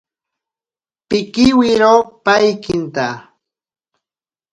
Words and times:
Pikiwiro 1.09 1.93
paikinta. 2.25 3.07